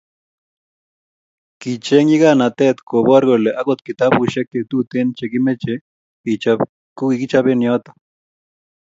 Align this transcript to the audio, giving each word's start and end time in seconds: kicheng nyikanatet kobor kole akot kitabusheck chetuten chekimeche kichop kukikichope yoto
kicheng 1.59 2.05
nyikanatet 2.07 2.77
kobor 2.89 3.23
kole 3.29 3.49
akot 3.59 3.79
kitabusheck 3.85 4.47
chetuten 4.51 5.07
chekimeche 5.17 5.73
kichop 6.23 6.59
kukikichope 6.97 7.51
yoto 7.67 7.89